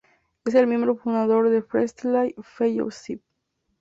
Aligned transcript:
Es 0.45 0.55
el 0.55 0.65
miembro 0.65 0.95
fundador 0.95 1.51
de 1.51 1.61
Freestyle 1.61 2.33
Fellowship. 2.41 3.21